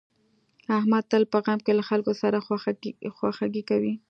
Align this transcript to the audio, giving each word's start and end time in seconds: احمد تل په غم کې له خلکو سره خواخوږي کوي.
احمد 0.77 1.03
تل 1.11 1.23
په 1.31 1.37
غم 1.45 1.59
کې 1.65 1.73
له 1.79 1.83
خلکو 1.89 2.11
سره 2.21 2.37
خواخوږي 3.37 3.63
کوي. 3.69 3.93